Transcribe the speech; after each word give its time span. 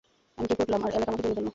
আমি 0.37 0.45
কেঁপে 0.49 0.63
উঠলাম, 0.65 0.81
আর 0.85 0.91
অ্যালেক 0.93 1.07
আমাকে 1.11 1.21
জড়িয়ে 1.23 1.37
ধরল। 1.37 1.49